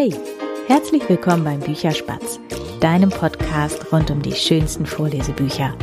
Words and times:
Hey, 0.00 0.14
herzlich 0.68 1.08
willkommen 1.08 1.42
beim 1.42 1.58
Bücherspatz, 1.58 2.38
deinem 2.78 3.10
Podcast 3.10 3.92
rund 3.92 4.12
um 4.12 4.22
die 4.22 4.30
schönsten 4.30 4.86
Vorlesebücher. 4.86 5.74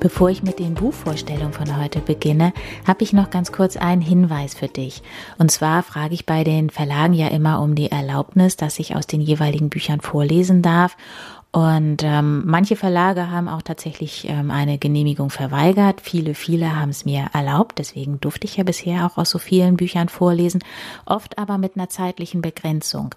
Bevor 0.00 0.30
ich 0.30 0.42
mit 0.42 0.58
den 0.58 0.74
Buchvorstellungen 0.74 1.52
von 1.52 1.80
heute 1.80 2.00
beginne, 2.00 2.52
habe 2.84 3.04
ich 3.04 3.12
noch 3.12 3.30
ganz 3.30 3.52
kurz 3.52 3.76
einen 3.76 4.02
Hinweis 4.02 4.54
für 4.54 4.66
dich. 4.66 5.00
Und 5.38 5.52
zwar 5.52 5.84
frage 5.84 6.12
ich 6.12 6.26
bei 6.26 6.42
den 6.42 6.70
Verlagen 6.70 7.14
ja 7.14 7.28
immer 7.28 7.62
um 7.62 7.76
die 7.76 7.92
Erlaubnis, 7.92 8.56
dass 8.56 8.80
ich 8.80 8.96
aus 8.96 9.06
den 9.06 9.20
jeweiligen 9.20 9.68
Büchern 9.68 10.00
vorlesen 10.00 10.60
darf. 10.60 10.96
Und 11.54 12.02
ähm, 12.02 12.42
manche 12.46 12.74
Verlage 12.74 13.30
haben 13.30 13.46
auch 13.46 13.62
tatsächlich 13.62 14.28
ähm, 14.28 14.50
eine 14.50 14.76
Genehmigung 14.76 15.30
verweigert. 15.30 16.00
Viele, 16.00 16.34
viele 16.34 16.74
haben 16.74 16.88
es 16.88 17.04
mir 17.04 17.26
erlaubt. 17.32 17.78
Deswegen 17.78 18.20
durfte 18.20 18.48
ich 18.48 18.56
ja 18.56 18.64
bisher 18.64 19.06
auch 19.06 19.18
aus 19.18 19.30
so 19.30 19.38
vielen 19.38 19.76
Büchern 19.76 20.08
vorlesen. 20.08 20.64
Oft 21.06 21.38
aber 21.38 21.56
mit 21.56 21.76
einer 21.76 21.88
zeitlichen 21.88 22.42
Begrenzung. 22.42 23.14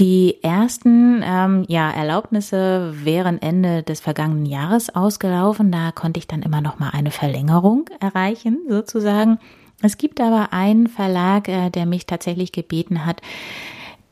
Die 0.00 0.42
ersten 0.42 1.22
ähm, 1.24 1.64
ja, 1.68 1.88
Erlaubnisse 1.92 2.92
wären 3.04 3.40
Ende 3.40 3.84
des 3.84 4.00
vergangenen 4.00 4.46
Jahres 4.46 4.92
ausgelaufen. 4.92 5.70
Da 5.70 5.92
konnte 5.92 6.18
ich 6.18 6.26
dann 6.26 6.42
immer 6.42 6.60
noch 6.60 6.80
mal 6.80 6.90
eine 6.90 7.12
Verlängerung 7.12 7.84
erreichen, 8.00 8.58
sozusagen. 8.68 9.38
Es 9.80 9.96
gibt 9.96 10.20
aber 10.20 10.52
einen 10.52 10.88
Verlag, 10.88 11.46
äh, 11.46 11.70
der 11.70 11.86
mich 11.86 12.04
tatsächlich 12.04 12.50
gebeten 12.50 13.06
hat, 13.06 13.22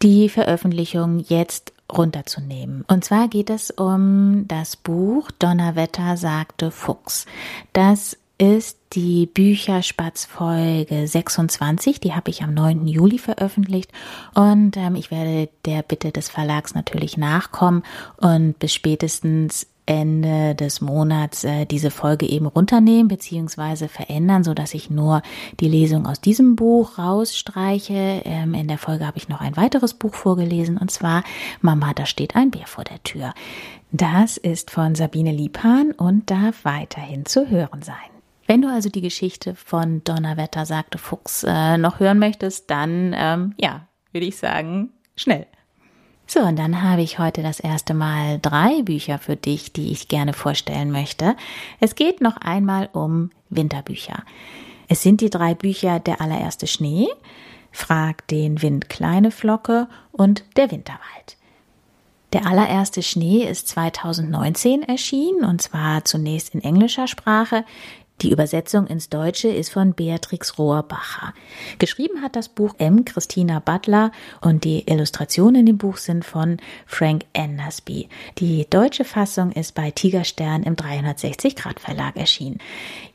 die 0.01 0.29
Veröffentlichung 0.29 1.19
jetzt 1.19 1.73
runterzunehmen. 1.93 2.85
Und 2.89 3.05
zwar 3.05 3.29
geht 3.29 3.51
es 3.51 3.71
um 3.71 4.47
das 4.49 4.77
Buch 4.77 5.31
Donnerwetter 5.39 6.17
sagte 6.17 6.71
Fuchs. 6.71 7.27
Das 7.73 8.17
ist 8.39 8.79
die 8.93 9.27
Bücherspatz-Folge 9.27 11.07
26. 11.07 12.01
Die 12.01 12.15
habe 12.15 12.31
ich 12.31 12.43
am 12.43 12.53
9. 12.53 12.87
Juli 12.87 13.19
veröffentlicht. 13.19 13.91
Und 14.35 14.77
ähm, 14.77 14.95
ich 14.95 15.11
werde 15.11 15.49
der 15.65 15.83
Bitte 15.83 16.13
des 16.13 16.29
Verlags 16.29 16.75
natürlich 16.75 17.17
nachkommen 17.17 17.83
und 18.19 18.59
bis 18.59 18.75
spätestens 18.75 19.67
Ende 19.87 20.55
des 20.55 20.81
Monats 20.81 21.45
äh, 21.45 21.65
diese 21.65 21.91
Folge 21.91 22.27
eben 22.27 22.47
runternehmen 22.47 23.09
beziehungsweise 23.09 23.89
verändern, 23.89 24.45
so 24.45 24.53
dass 24.53 24.75
ich 24.75 24.91
nur 24.91 25.23
die 25.61 25.69
Lesung 25.69 26.07
aus 26.07 26.21
diesem 26.21 26.57
Buch 26.57 26.99
rausstreiche. 26.99 28.23
Ähm, 28.25 28.55
in 28.55 28.69
der 28.69 28.79
Folge 28.79 29.07
habe 29.07 29.19
ich 29.19 29.29
noch 29.29 29.41
ein 29.41 29.57
weiteres 29.57 29.95
Buch 29.95 30.15
vorgelesen 30.15 30.77
und 30.77 30.91
zwar 30.91 31.23
Mama, 31.61 31.93
da 31.95 32.05
steht 32.05 32.37
ein 32.37 32.51
Bär 32.51 32.67
vor 32.67 32.85
der 32.85 33.03
Tür. 33.03 33.33
Das 33.93 34.37
ist 34.37 34.71
von 34.71 34.95
Sabine 34.95 35.33
Liebhahn 35.33 35.93
und 35.93 36.31
darf 36.31 36.65
weiterhin 36.65 37.25
zu 37.25 37.49
hören 37.49 37.83
sein. 37.83 37.95
Wenn 38.47 38.63
du 38.63 38.69
also 38.69 38.89
die 38.89 39.01
Geschichte 39.01 39.55
von 39.55 40.03
Donnerwetter 40.05 40.67
sagte 40.67 40.99
Fuchs 40.99 41.45
äh, 41.45 41.79
noch 41.79 42.01
hören 42.01 42.19
möchtest, 42.19 42.71
dann 42.71 43.15
ähm, 43.17 43.55
ja, 43.59 43.89
würde 44.13 44.27
ich 44.27 44.37
sagen, 44.37 44.91
schnell. 45.17 45.47
So, 46.29 46.41
und 46.41 46.59
dann 46.59 46.83
habe 46.83 47.03
ich 47.03 47.21
heute 47.21 47.43
das 47.43 47.61
erste 47.61 47.95
Mal 47.95 48.41
drei 48.41 48.83
Bücher 48.83 49.19
für 49.19 49.37
dich, 49.37 49.73
die 49.73 49.93
ich 49.93 50.09
gerne 50.09 50.33
vorstellen 50.33 50.91
möchte. 50.91 51.37
Es 51.79 51.95
geht 51.95 52.21
noch 52.21 52.37
einmal 52.37 52.89
um 52.93 53.31
Winterbücher. 53.49 54.25
Es 54.89 55.03
sind 55.03 55.21
die 55.21 55.31
drei 55.31 55.55
Bücher 55.55 56.01
Der 56.01 56.21
allererste 56.21 56.67
Schnee, 56.67 57.07
Frag 57.71 58.27
den 58.29 58.63
Wind 58.63 58.89
kleine 58.89 59.31
Flocke 59.31 59.89
und 60.11 60.45
Der 60.57 60.71
Winterwald. 60.71 61.37
Der 62.33 62.47
allererste 62.47 63.03
Schnee 63.03 63.45
ist 63.45 63.69
2019 63.69 64.83
erschienen 64.83 65.45
und 65.45 65.63
zwar 65.63 66.05
zunächst 66.05 66.55
in 66.55 66.63
englischer 66.63 67.07
Sprache. 67.07 67.65
Die 68.23 68.33
Übersetzung 68.33 68.87
ins 68.87 69.11
Deutsche 69.11 69.49
ist 69.49 69.71
von 69.71 69.93
Beatrix 69.93 70.59
Rohrbacher. 70.59 71.35
Geschrieben 71.79 72.23
hat 72.23 72.35
das 72.35 72.49
Buch 72.49 72.75
M. 72.79 73.05
Christina 73.05 73.59
Butler 73.59 74.11
und 74.41 74.65
die 74.65 74.85
Illustrationen 74.91 75.61
in 75.61 75.67
dem 75.67 75.79
Buch 75.79 75.99
sind 75.99 76.25
von 76.25 76.57
Frank 76.87 77.25
Andersby. 77.37 78.09
Die 78.39 78.67
deutsche 78.71 79.05
Fassung 79.05 79.53
ist 79.53 79.75
bei 79.75 79.91
Tigerstern 79.91 80.63
im 80.63 80.77
360 80.77 81.57
Grad 81.57 81.79
Verlag 81.79 82.17
erschienen. 82.17 82.59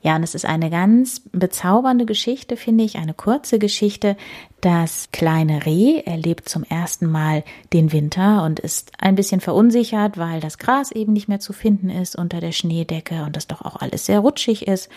Ja, 0.03 0.15
und 0.15 0.23
es 0.23 0.35
ist 0.35 0.45
eine 0.45 0.69
ganz 0.69 1.21
bezaubernde 1.31 2.05
Geschichte, 2.05 2.55
finde 2.55 2.83
ich, 2.83 2.97
eine 2.97 3.15
kurze 3.15 3.57
Geschichte. 3.57 4.17
Das 4.61 5.09
kleine 5.11 5.65
Reh 5.65 6.01
erlebt 6.01 6.47
zum 6.47 6.63
ersten 6.63 7.07
Mal 7.09 7.43
den 7.73 7.91
Winter 7.91 8.43
und 8.43 8.59
ist 8.59 8.91
ein 8.99 9.15
bisschen 9.15 9.41
verunsichert, 9.41 10.19
weil 10.19 10.39
das 10.39 10.59
Gras 10.59 10.91
eben 10.91 11.13
nicht 11.13 11.27
mehr 11.27 11.39
zu 11.39 11.51
finden 11.51 11.89
ist 11.89 12.15
unter 12.15 12.39
der 12.39 12.51
Schneedecke 12.51 13.23
und 13.23 13.35
das 13.35 13.47
doch 13.47 13.63
auch 13.63 13.77
alles 13.77 14.05
sehr 14.05 14.19
rutschig 14.19 14.67
ist. 14.67 14.89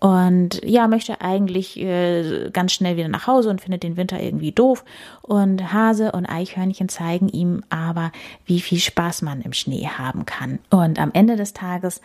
Und 0.00 0.60
ja, 0.62 0.86
möchte 0.86 1.22
eigentlich 1.22 1.78
äh, 1.80 2.50
ganz 2.50 2.72
schnell 2.74 2.98
wieder 2.98 3.08
nach 3.08 3.26
Hause 3.26 3.48
und 3.48 3.62
findet 3.62 3.82
den 3.84 3.96
Winter 3.96 4.20
irgendwie 4.20 4.52
doof. 4.52 4.84
Und 5.22 5.72
Hase 5.72 6.12
und 6.12 6.26
Eichhörnchen 6.26 6.90
zeigen 6.90 7.30
ihm 7.30 7.62
aber, 7.70 8.12
wie 8.44 8.60
viel 8.60 8.80
Spaß 8.80 9.22
man 9.22 9.40
im 9.40 9.54
Schnee 9.54 9.88
haben 9.88 10.26
kann. 10.26 10.58
Und 10.68 11.00
am 11.00 11.10
Ende 11.14 11.36
des 11.36 11.54
Tages 11.54 12.02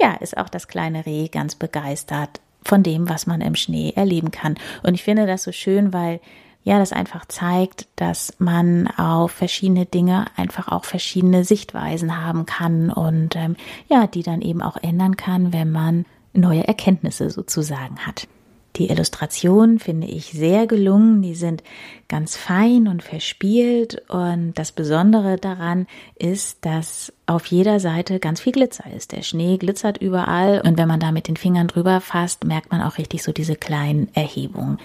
ja, 0.00 0.14
ist 0.14 0.36
auch 0.36 0.48
das 0.48 0.68
kleine 0.68 1.04
Reh 1.04 1.26
ganz 1.26 1.56
begeistert 1.56 2.40
von 2.64 2.82
dem, 2.82 3.08
was 3.08 3.26
man 3.26 3.40
im 3.40 3.54
Schnee 3.54 3.92
erleben 3.94 4.30
kann. 4.30 4.56
Und 4.82 4.94
ich 4.94 5.02
finde 5.02 5.26
das 5.26 5.42
so 5.42 5.52
schön, 5.52 5.92
weil 5.92 6.20
ja, 6.64 6.78
das 6.78 6.92
einfach 6.92 7.26
zeigt, 7.26 7.88
dass 7.96 8.34
man 8.38 8.88
auf 8.96 9.32
verschiedene 9.32 9.84
Dinge 9.84 10.24
einfach 10.34 10.68
auch 10.68 10.86
verschiedene 10.86 11.44
Sichtweisen 11.44 12.24
haben 12.24 12.46
kann 12.46 12.90
und 12.90 13.36
ähm, 13.36 13.56
ja, 13.88 14.06
die 14.06 14.22
dann 14.22 14.40
eben 14.40 14.62
auch 14.62 14.78
ändern 14.78 15.16
kann, 15.16 15.52
wenn 15.52 15.70
man 15.70 16.06
neue 16.32 16.66
Erkenntnisse 16.66 17.28
sozusagen 17.28 17.98
hat. 18.06 18.28
Die 18.76 18.88
Illustrationen 18.88 19.78
finde 19.78 20.08
ich 20.08 20.32
sehr 20.32 20.66
gelungen. 20.66 21.22
Die 21.22 21.34
sind 21.34 21.62
ganz 22.08 22.36
fein 22.36 22.88
und 22.88 23.02
verspielt. 23.02 24.02
Und 24.08 24.54
das 24.54 24.72
Besondere 24.72 25.36
daran 25.36 25.86
ist, 26.16 26.64
dass 26.64 27.12
auf 27.26 27.46
jeder 27.46 27.78
Seite 27.78 28.18
ganz 28.18 28.40
viel 28.40 28.52
Glitzer 28.52 28.84
ist. 28.92 29.12
Der 29.12 29.22
Schnee 29.22 29.58
glitzert 29.58 29.98
überall. 29.98 30.60
Und 30.64 30.76
wenn 30.76 30.88
man 30.88 31.00
da 31.00 31.12
mit 31.12 31.28
den 31.28 31.36
Fingern 31.36 31.68
drüber 31.68 32.00
fasst, 32.00 32.44
merkt 32.44 32.72
man 32.72 32.82
auch 32.82 32.98
richtig 32.98 33.22
so 33.22 33.30
diese 33.30 33.54
kleinen 33.54 34.08
Erhebungen. 34.14 34.78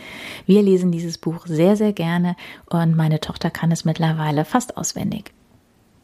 Wir 0.46 0.62
lesen 0.62 0.92
dieses 0.92 1.18
Buch 1.18 1.48
sehr, 1.48 1.76
sehr 1.76 1.94
gerne. 1.94 2.36
Und 2.68 2.96
meine 2.96 3.20
Tochter 3.20 3.50
kann 3.50 3.72
es 3.72 3.86
mittlerweile 3.86 4.46
fast 4.46 4.78
auswendig. 4.78 5.32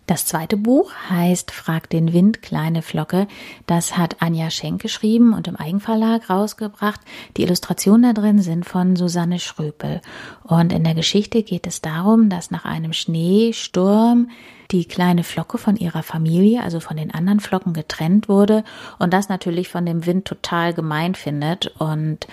Das 0.07 0.25
zweite 0.25 0.55
Buch 0.55 0.91
heißt 1.09 1.49
Frag 1.49 1.89
den 1.89 2.13
Wind, 2.13 2.43
kleine 2.43 2.83
Flocke. 2.83 3.27
Das 3.65 3.97
hat 3.97 4.21
Anja 4.21 4.51
Schenk 4.51 4.81
geschrieben 4.81 5.33
und 5.33 5.47
im 5.47 5.55
Eigenverlag 5.55 6.29
rausgebracht. 6.29 7.01
Die 7.37 7.43
Illustrationen 7.43 8.03
da 8.03 8.21
drin 8.21 8.39
sind 8.39 8.65
von 8.65 8.95
Susanne 8.95 9.39
Schröpel. 9.39 10.01
Und 10.43 10.71
in 10.73 10.83
der 10.83 10.93
Geschichte 10.93 11.41
geht 11.41 11.65
es 11.65 11.81
darum, 11.81 12.29
dass 12.29 12.51
nach 12.51 12.65
einem 12.65 12.93
Schneesturm 12.93 14.29
die 14.71 14.85
kleine 14.85 15.23
Flocke 15.23 15.57
von 15.57 15.75
ihrer 15.75 16.03
Familie, 16.03 16.61
also 16.63 16.79
von 16.79 16.97
den 16.97 17.13
anderen 17.13 17.39
Flocken 17.39 17.73
getrennt 17.73 18.29
wurde 18.29 18.63
und 18.99 19.13
das 19.13 19.29
natürlich 19.29 19.69
von 19.69 19.85
dem 19.85 20.05
Wind 20.05 20.25
total 20.25 20.73
gemein 20.73 21.15
findet 21.15 21.67
und 21.79 22.27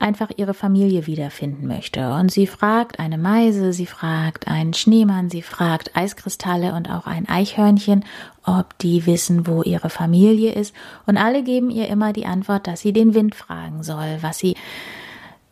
einfach 0.00 0.30
ihre 0.36 0.54
Familie 0.54 1.06
wiederfinden 1.06 1.66
möchte. 1.66 2.12
Und 2.12 2.30
sie 2.30 2.46
fragt 2.46 2.98
eine 2.98 3.18
Meise, 3.18 3.72
sie 3.72 3.86
fragt 3.86 4.48
einen 4.48 4.74
Schneemann, 4.74 5.30
sie 5.30 5.42
fragt 5.42 5.96
Eiskristalle 5.96 6.74
und 6.74 6.90
auch 6.90 7.06
ein 7.06 7.28
Eichhörnchen, 7.28 8.04
ob 8.44 8.78
die 8.78 9.06
wissen, 9.06 9.46
wo 9.46 9.62
ihre 9.62 9.90
Familie 9.90 10.52
ist. 10.52 10.74
Und 11.06 11.16
alle 11.16 11.42
geben 11.42 11.70
ihr 11.70 11.88
immer 11.88 12.12
die 12.12 12.26
Antwort, 12.26 12.66
dass 12.66 12.80
sie 12.80 12.92
den 12.92 13.14
Wind 13.14 13.34
fragen 13.34 13.82
soll, 13.82 14.18
was 14.20 14.38
sie 14.38 14.54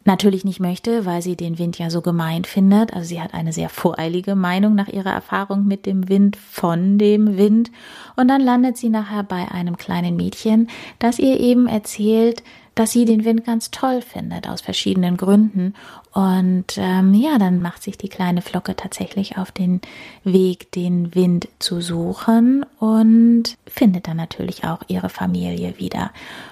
natürlich 0.06 0.44
nicht 0.44 0.60
möchte, 0.60 1.04
weil 1.04 1.20
sie 1.20 1.36
den 1.36 1.58
Wind 1.58 1.78
ja 1.78 1.90
so 1.90 2.00
gemein 2.00 2.44
findet. 2.44 2.94
Also 2.94 3.08
sie 3.08 3.20
hat 3.20 3.34
eine 3.34 3.52
sehr 3.52 3.68
voreilige 3.68 4.34
Meinung 4.34 4.74
nach 4.74 4.88
ihrer 4.88 5.10
Erfahrung 5.10 5.66
mit 5.66 5.84
dem 5.84 6.08
Wind, 6.08 6.36
von 6.36 6.96
dem 6.98 7.36
Wind. 7.36 7.70
Und 8.14 8.28
dann 8.28 8.40
landet 8.40 8.76
sie 8.76 8.88
nachher 8.88 9.24
bei 9.24 9.50
einem 9.50 9.76
kleinen 9.76 10.16
Mädchen, 10.16 10.68
das 10.98 11.18
ihr 11.18 11.38
eben 11.40 11.66
erzählt, 11.66 12.42
dass 12.76 12.92
sie 12.92 13.06
den 13.06 13.24
Wind 13.24 13.44
ganz 13.44 13.70
toll 13.70 14.02
findet, 14.02 14.48
aus 14.48 14.60
verschiedenen 14.60 15.16
Gründen. 15.16 15.74
Und 16.12 16.76
ähm, 16.76 17.14
ja, 17.14 17.38
dann 17.38 17.60
macht 17.60 17.82
sich 17.82 17.96
die 17.96 18.10
kleine 18.10 18.42
Flocke 18.42 18.76
tatsächlich 18.76 19.38
auf 19.38 19.50
den 19.50 19.80
Weg, 20.24 20.70
den 20.72 21.14
Wind 21.14 21.48
zu 21.58 21.80
suchen 21.80 22.64
und 22.78 23.56
findet 23.66 24.06
dann 24.08 24.18
natürlich 24.18 24.64
auch 24.64 24.80
ihre 24.88 25.08
Familie 25.08 25.78
wieder. 25.78 26.10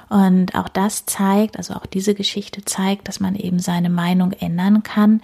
Und 0.08 0.54
auch 0.54 0.68
das 0.68 1.04
zeigt, 1.04 1.58
also 1.58 1.74
auch 1.74 1.86
diese 1.86 2.14
Geschichte 2.14 2.64
zeigt, 2.64 3.06
dass 3.06 3.20
man 3.20 3.36
eben 3.36 3.58
seine 3.58 3.90
Meinung 3.90 4.32
ändern 4.32 4.82
kann 4.82 5.20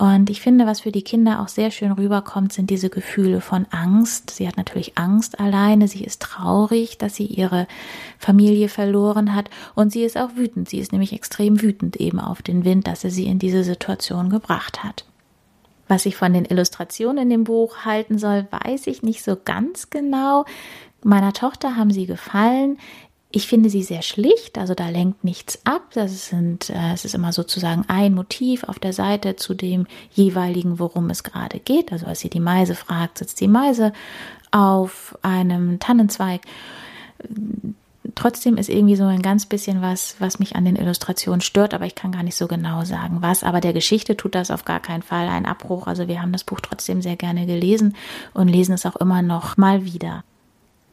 und 0.00 0.30
ich 0.30 0.40
finde, 0.40 0.64
was 0.64 0.80
für 0.80 0.92
die 0.92 1.02
Kinder 1.02 1.42
auch 1.42 1.48
sehr 1.48 1.70
schön 1.70 1.92
rüberkommt, 1.92 2.54
sind 2.54 2.70
diese 2.70 2.88
Gefühle 2.88 3.42
von 3.42 3.66
Angst. 3.70 4.30
Sie 4.30 4.48
hat 4.48 4.56
natürlich 4.56 4.96
Angst 4.96 5.38
alleine, 5.38 5.88
sie 5.88 6.02
ist 6.02 6.22
traurig, 6.22 6.96
dass 6.96 7.16
sie 7.16 7.26
ihre 7.26 7.66
Familie 8.18 8.70
verloren 8.70 9.34
hat 9.34 9.50
und 9.74 9.92
sie 9.92 10.02
ist 10.02 10.16
auch 10.16 10.36
wütend. 10.36 10.70
Sie 10.70 10.78
ist 10.78 10.92
nämlich 10.92 11.12
extrem 11.12 11.60
wütend 11.60 11.96
eben 11.96 12.18
auf 12.18 12.40
den 12.40 12.64
Wind, 12.64 12.86
dass 12.86 13.04
er 13.04 13.10
sie 13.10 13.26
in 13.26 13.38
diese 13.38 13.62
Situation 13.62 14.30
gebracht 14.30 14.82
hat. 14.82 15.04
Was 15.86 16.06
ich 16.06 16.16
von 16.16 16.32
den 16.32 16.46
Illustrationen 16.46 17.24
in 17.24 17.28
dem 17.28 17.44
Buch 17.44 17.84
halten 17.84 18.16
soll, 18.16 18.48
weiß 18.50 18.86
ich 18.86 19.02
nicht 19.02 19.22
so 19.22 19.36
ganz 19.36 19.90
genau. 19.90 20.46
Meiner 21.02 21.34
Tochter 21.34 21.76
haben 21.76 21.90
sie 21.90 22.06
gefallen. 22.06 22.78
Ich 23.32 23.46
finde 23.46 23.70
sie 23.70 23.84
sehr 23.84 24.02
schlicht, 24.02 24.58
also 24.58 24.74
da 24.74 24.88
lenkt 24.88 25.22
nichts 25.22 25.60
ab. 25.64 25.82
Das 25.94 26.28
sind, 26.28 26.68
äh, 26.70 26.92
es 26.92 27.04
ist 27.04 27.14
immer 27.14 27.32
sozusagen 27.32 27.84
ein 27.86 28.12
Motiv 28.12 28.64
auf 28.64 28.80
der 28.80 28.92
Seite 28.92 29.36
zu 29.36 29.54
dem 29.54 29.86
jeweiligen, 30.12 30.80
worum 30.80 31.10
es 31.10 31.22
gerade 31.22 31.60
geht. 31.60 31.92
Also 31.92 32.06
als 32.06 32.20
sie 32.20 32.30
die 32.30 32.40
Meise 32.40 32.74
fragt, 32.74 33.18
sitzt 33.18 33.40
die 33.40 33.46
Meise 33.46 33.92
auf 34.50 35.16
einem 35.22 35.78
Tannenzweig. 35.78 36.40
Trotzdem 38.16 38.56
ist 38.56 38.68
irgendwie 38.68 38.96
so 38.96 39.04
ein 39.04 39.22
ganz 39.22 39.46
bisschen 39.46 39.80
was, 39.80 40.16
was 40.18 40.40
mich 40.40 40.56
an 40.56 40.64
den 40.64 40.74
Illustrationen 40.74 41.40
stört, 41.40 41.72
aber 41.72 41.86
ich 41.86 41.94
kann 41.94 42.10
gar 42.10 42.24
nicht 42.24 42.36
so 42.36 42.48
genau 42.48 42.84
sagen, 42.84 43.18
was. 43.20 43.44
Aber 43.44 43.60
der 43.60 43.72
Geschichte 43.72 44.16
tut 44.16 44.34
das 44.34 44.50
auf 44.50 44.64
gar 44.64 44.80
keinen 44.80 45.02
Fall 45.02 45.28
ein 45.28 45.46
Abbruch. 45.46 45.86
Also 45.86 46.08
wir 46.08 46.20
haben 46.20 46.32
das 46.32 46.42
Buch 46.42 46.58
trotzdem 46.60 47.00
sehr 47.00 47.14
gerne 47.14 47.46
gelesen 47.46 47.94
und 48.34 48.48
lesen 48.48 48.74
es 48.74 48.86
auch 48.86 48.96
immer 48.96 49.22
noch 49.22 49.56
mal 49.56 49.84
wieder. 49.84 50.24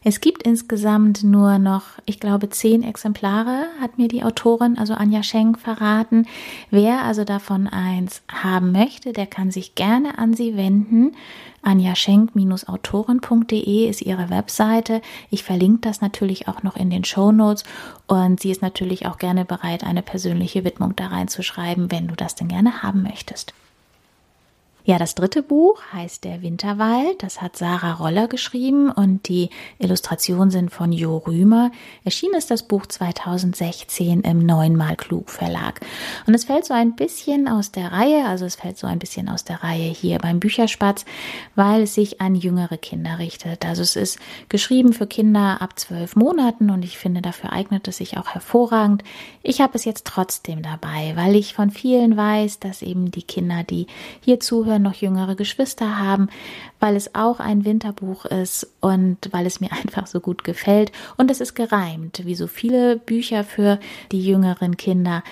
Es 0.10 0.22
gibt 0.22 0.44
insgesamt 0.44 1.26
nur 1.26 1.60
noch, 1.60 1.84
ich 2.06 2.22
glaube, 2.22 2.48
zehn 2.50 2.82
Exemplare, 2.82 3.66
hat 3.82 3.98
mir 3.98 4.08
die 4.08 4.24
Autorin, 4.24 4.78
also 4.78 4.94
Anja 4.94 5.22
Schenk, 5.22 5.60
verraten. 5.60 6.28
Wer 6.72 7.04
also 7.04 7.26
davon 7.26 7.68
eins 7.68 8.22
haben 8.32 8.72
möchte, 8.72 9.12
der 9.12 9.26
kann 9.26 9.52
sich 9.52 9.76
gerne 9.76 10.18
an 10.18 10.34
sie 10.34 10.56
wenden. 10.56 11.14
Anja 11.62 11.94
Schenk-autorin.de 11.94 13.90
ist 13.90 14.02
ihre 14.02 14.30
Webseite. 14.30 15.02
Ich 15.30 15.44
verlinke 15.44 15.82
das 15.82 16.00
natürlich 16.00 16.48
auch 16.48 16.64
noch 16.64 16.78
in 16.78 16.90
den 16.90 17.04
Show 17.04 17.34
Notes 17.34 17.66
und 18.08 18.40
sie 18.40 18.52
ist 18.52 18.62
natürlich 18.62 19.08
auch 19.08 19.18
gerne 19.18 19.44
bereit, 19.44 19.84
eine 19.84 20.04
persönliche 20.04 20.64
Widmung 20.64 20.96
da 20.96 21.08
reinzuschreiben, 21.08 21.92
wenn 21.92 22.08
du 22.08 22.16
das 22.16 22.34
denn 22.34 22.48
gerne 22.48 22.82
haben 22.82 23.04
möchtest. 23.04 23.54
Ja, 24.88 24.98
das 24.98 25.16
dritte 25.16 25.44
Buch 25.44 25.82
heißt 25.92 26.24
Der 26.24 26.42
Winterwald. 26.42 27.22
Das 27.22 27.42
hat 27.42 27.58
Sarah 27.58 27.96
Roller 27.96 28.30
geschrieben 28.30 28.90
und 28.90 29.28
die 29.28 29.50
Illustrationen 29.80 30.50
sind 30.50 30.72
von 30.72 30.94
Jo 30.94 31.18
Rümer. 31.18 31.72
Erschienen 32.06 32.36
ist 32.36 32.52
das 32.52 32.64
Buch 32.64 32.86
2016 32.86 34.22
im 34.22 34.46
Neunmal 34.46 34.96
Klug 34.96 35.30
Verlag. 35.30 35.82
Und 36.26 36.36
es 36.36 36.46
fällt 36.46 36.64
so 36.64 36.74
ein 36.74 36.96
bisschen 36.96 37.50
aus 37.50 37.74
der 37.74 37.92
Reihe, 37.92 38.28
also 38.28 38.46
es 38.46 38.56
fällt 38.56 38.78
so 38.78 38.88
ein 38.88 38.98
bisschen 38.98 39.28
aus 39.28 39.44
der 39.44 39.62
Reihe 39.62 39.92
hier 39.92 40.20
beim 40.20 40.40
Bücherspatz, 40.40 41.04
weil 41.56 41.82
es 41.82 41.94
sich 41.94 42.22
an 42.22 42.36
jüngere 42.36 42.78
Kinder 42.78 43.20
richtet. 43.20 43.66
Also 43.66 43.82
es 43.82 43.98
ist 43.98 44.20
geschrieben 44.48 44.94
für 44.94 45.06
Kinder 45.06 45.62
ab 45.62 45.78
zwölf 45.78 46.16
Monaten 46.16 46.70
und 46.70 46.86
ich 46.86 46.98
finde, 46.98 47.22
dafür 47.22 47.52
eignet 47.52 47.90
es 47.90 47.98
sich 47.98 48.16
auch 48.16 48.30
hervorragend. 48.30 49.04
Ich 49.44 49.60
habe 49.60 49.74
es 49.76 49.84
jetzt 49.84 50.08
trotzdem 50.08 50.62
dabei, 50.62 51.12
weil 51.18 51.36
ich 51.36 51.54
von 51.54 51.72
vielen 51.72 52.16
weiß, 52.16 52.62
dass 52.62 52.82
eben 52.82 53.12
die 53.12 53.24
Kinder, 53.24 53.64
die 53.64 53.88
hier 54.22 54.40
zuhören, 54.40 54.77
noch 54.80 54.94
jüngere 54.94 55.36
Geschwister 55.36 56.00
haben, 56.00 56.30
weil 56.80 56.96
es 56.96 57.16
auch 57.16 57.40
ein 57.40 57.66
Winterbuch 57.66 58.26
ist 58.26 58.68
und 58.80 59.18
weil 59.32 59.46
es 59.46 59.60
mir 59.60 59.72
einfach 59.84 60.08
so 60.08 60.20
gut 60.20 60.44
gefällt. 60.44 60.92
Und 61.18 61.32
es 61.32 61.42
ist 61.42 61.56
gereimt, 61.56 62.22
wie 62.26 62.36
so 62.36 62.48
viele 62.48 62.98
Bücher 62.98 63.44
für 63.44 63.80
die 64.12 64.22
jüngeren 64.22 64.78
Kinder. 64.78 65.24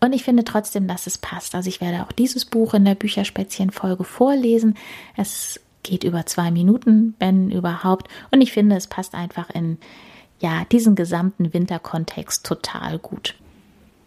Und 0.00 0.12
ich 0.12 0.24
finde 0.24 0.44
trotzdem, 0.44 0.86
dass 0.86 1.06
es 1.06 1.16
passt. 1.16 1.54
Also 1.54 1.68
ich 1.68 1.80
werde 1.80 2.02
auch 2.02 2.12
dieses 2.12 2.44
Buch 2.44 2.74
in 2.74 2.84
der 2.84 2.94
Bücherspätzchen-Folge 2.94 4.04
vorlesen. 4.04 4.76
Es 5.16 5.60
geht 5.82 6.04
über 6.04 6.26
zwei 6.26 6.50
Minuten, 6.50 7.14
wenn 7.18 7.50
überhaupt. 7.50 8.08
Und 8.30 8.40
ich 8.40 8.52
finde, 8.52 8.76
es 8.76 8.86
passt 8.86 9.14
einfach 9.14 9.48
in 9.50 9.78
ja, 10.40 10.64
diesen 10.70 10.94
gesamten 10.94 11.54
Winterkontext 11.54 12.44
total 12.44 12.98
gut. 12.98 13.34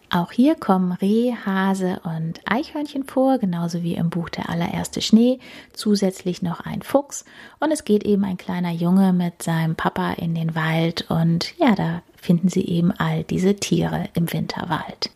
Auch 0.09 0.31
hier 0.31 0.55
kommen 0.55 0.93
Reh, 0.93 1.33
Hase 1.45 1.99
und 2.03 2.39
Eichhörnchen 2.45 3.03
vor, 3.03 3.39
genauso 3.39 3.83
wie 3.83 3.95
im 3.95 4.09
Buch 4.09 4.29
Der 4.29 4.49
allererste 4.49 5.01
Schnee, 5.01 5.39
zusätzlich 5.73 6.41
noch 6.41 6.61
ein 6.61 6.81
Fuchs 6.81 7.25
und 7.59 7.71
es 7.71 7.83
geht 7.83 8.05
eben 8.05 8.23
ein 8.23 8.37
kleiner 8.37 8.71
Junge 8.71 9.11
mit 9.11 9.43
seinem 9.43 9.75
Papa 9.75 10.13
in 10.13 10.33
den 10.33 10.55
Wald 10.55 11.07
und 11.09 11.53
ja, 11.57 11.75
da 11.75 12.03
finden 12.15 12.47
sie 12.47 12.65
eben 12.65 12.91
all 12.91 13.23
diese 13.23 13.55
Tiere 13.55 14.07
im 14.13 14.31
Winterwald. 14.31 15.09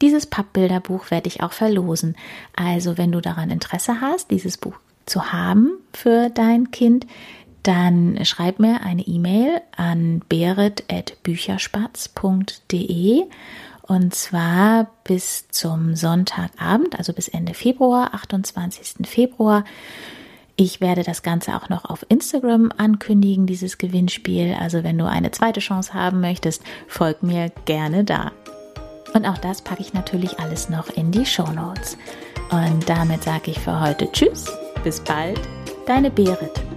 Dieses 0.00 0.26
Pappbilderbuch 0.26 1.10
werde 1.10 1.26
ich 1.26 1.42
auch 1.42 1.50
verlosen. 1.52 2.14
Also, 2.54 2.96
wenn 2.96 3.10
du 3.10 3.20
daran 3.20 3.50
Interesse 3.50 4.00
hast, 4.00 4.30
dieses 4.30 4.56
Buch 4.56 4.78
zu 5.06 5.32
haben 5.32 5.72
für 5.92 6.30
dein 6.30 6.70
Kind, 6.70 7.08
dann 7.64 8.24
schreib 8.24 8.60
mir 8.60 8.82
eine 8.82 9.02
E-Mail 9.02 9.60
an 9.76 10.22
berit.bücherspatz.de 10.28 13.24
und 13.88 14.14
zwar 14.14 14.88
bis 15.02 15.48
zum 15.48 15.96
Sonntagabend, 15.96 16.98
also 16.98 17.14
bis 17.14 17.26
Ende 17.26 17.54
Februar, 17.54 18.12
28. 18.12 19.08
Februar. 19.08 19.64
Ich 20.56 20.82
werde 20.82 21.04
das 21.04 21.22
Ganze 21.22 21.56
auch 21.56 21.70
noch 21.70 21.86
auf 21.86 22.04
Instagram 22.10 22.70
ankündigen, 22.76 23.46
dieses 23.46 23.78
Gewinnspiel. 23.78 24.54
Also 24.60 24.84
wenn 24.84 24.98
du 24.98 25.06
eine 25.06 25.30
zweite 25.30 25.60
Chance 25.60 25.94
haben 25.94 26.20
möchtest, 26.20 26.62
folg 26.86 27.22
mir 27.22 27.50
gerne 27.64 28.04
da. 28.04 28.32
Und 29.14 29.24
auch 29.24 29.38
das 29.38 29.62
packe 29.62 29.80
ich 29.80 29.94
natürlich 29.94 30.38
alles 30.38 30.68
noch 30.68 30.90
in 30.90 31.10
die 31.10 31.24
Show 31.24 31.50
Notes. 31.50 31.96
Und 32.50 32.86
damit 32.88 33.22
sage 33.22 33.52
ich 33.52 33.58
für 33.58 33.80
heute 33.80 34.12
Tschüss, 34.12 34.44
bis 34.84 35.00
bald, 35.00 35.40
deine 35.86 36.10
Berit. 36.10 36.67